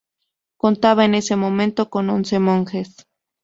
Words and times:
Contaba 0.57 1.05
en 1.05 1.13
ese 1.13 1.35
momento 1.35 1.91
con 1.91 2.09
once 2.09 2.39
monjes. 2.39 3.05